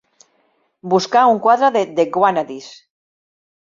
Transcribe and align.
buscar 0.93 1.23
un 1.35 1.43
quadre 1.45 1.71
de 1.79 1.87
The 2.01 2.09
Wannadies. 2.25 2.77